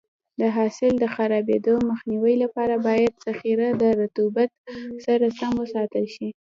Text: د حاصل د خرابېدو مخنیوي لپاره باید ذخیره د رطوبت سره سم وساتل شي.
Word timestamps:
د 0.39 0.41
حاصل 0.55 0.93
د 0.99 1.05
خرابېدو 1.15 1.73
مخنیوي 1.89 2.35
لپاره 2.43 2.75
باید 2.87 3.13
ذخیره 3.25 3.67
د 3.81 3.83
رطوبت 4.01 4.49
سره 5.05 5.25
سم 5.37 5.51
وساتل 5.61 6.05
شي. 6.15 6.29